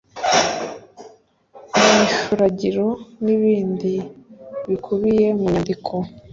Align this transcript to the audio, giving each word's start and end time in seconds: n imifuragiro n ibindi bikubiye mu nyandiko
n 1.75 1.83
imifuragiro 1.93 2.87
n 3.23 3.25
ibindi 3.35 3.93
bikubiye 4.69 5.27
mu 5.39 5.45
nyandiko 5.53 5.95